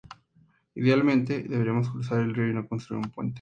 [0.73, 3.29] Idealmente, deberíamos cruzar el río y no construir un puente.